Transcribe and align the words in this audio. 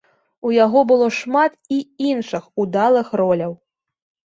У 0.47 0.53
яго 0.53 0.79
было 0.91 1.09
шмат 1.17 1.51
і 1.77 1.79
іншых 2.09 2.49
удалых 2.65 3.15
роляў. 3.25 3.57